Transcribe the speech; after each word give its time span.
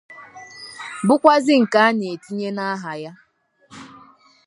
bụkwazị 1.07 1.53
nke 1.61 1.77
a 1.87 1.89
na-etinye 1.97 2.49
n'ahà 2.55 2.93
ya. 3.03 3.11